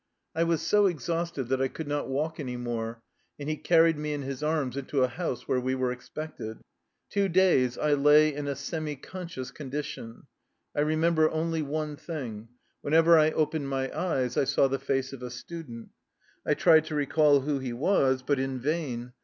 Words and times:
I 0.33 0.45
was 0.45 0.63
so 0.63 0.87
exhausted 0.87 1.43
that 1.49 1.61
I 1.61 1.67
could 1.67 1.87
not 1.87 2.09
walk 2.09 2.39
any 2.39 2.57
more, 2.57 2.99
and 3.39 3.47
he 3.47 3.55
carried 3.55 3.99
me 3.99 4.13
in 4.13 4.23
his 4.23 4.41
arms 4.41 4.75
into 4.75 5.03
a 5.03 5.07
house 5.07 5.47
where 5.47 5.59
we 5.59 5.75
were 5.75 5.91
expected. 5.91 6.57
Two 7.11 7.29
days 7.29 7.77
I 7.77 7.93
lay 7.93 8.33
in 8.33 8.47
a 8.47 8.55
semi 8.55 8.95
conscious 8.95 9.51
condition. 9.51 10.23
I 10.75 10.79
re 10.79 10.95
member 10.95 11.29
only 11.29 11.61
one 11.61 11.97
thing: 11.97 12.47
whenever 12.81 13.15
I 13.19 13.29
opened 13.29 13.69
my 13.69 13.95
eyes, 13.95 14.37
I 14.37 14.43
saw 14.45 14.67
the 14.67 14.79
face 14.79 15.13
of 15.13 15.21
a 15.21 15.29
student. 15.29 15.89
I 16.47 16.55
tried 16.55 16.85
to 16.85 16.95
recall 16.95 17.41
who 17.41 17.59
he 17.59 17.71
was, 17.71 18.23
but 18.23 18.39
in 18.39 18.59
vain. 18.59 19.13